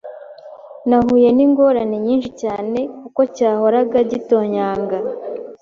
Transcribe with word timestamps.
nahuye 0.89 1.27
n’ingorane 1.35 1.95
nyinshi 2.05 2.29
cyane 2.41 2.79
kuko 3.01 3.21
cyahoraga 3.35 3.99
gitonyanga 4.11 4.97